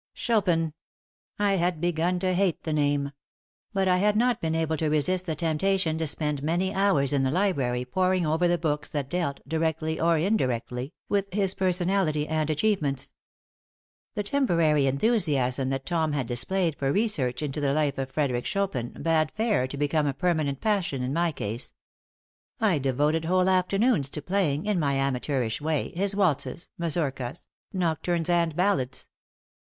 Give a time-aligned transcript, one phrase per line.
[0.13, 0.73] Chopin!
[1.37, 3.11] I had begun to hate the name.
[3.71, 7.21] But I had not been able to resist the temptation to spend many hours in
[7.21, 12.49] the library poring over the books that dealt, directly or indirectly, with his personality and
[12.49, 13.13] achievements.
[14.15, 19.03] The temporary enthusiasm that Tom had displayed for research into the life of Frederic Chopin
[19.03, 21.75] bade fair to become a permanent passion in my case.
[22.59, 28.55] I devoted whole afternoons to playing, in my amateurish way, his waltzes, mazurkas, nocturnes and
[28.55, 29.07] ballads.